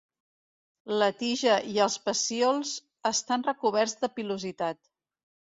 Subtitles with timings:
[1.01, 2.71] La tija i els pecíols
[3.13, 4.83] estan recoberts de pilositat.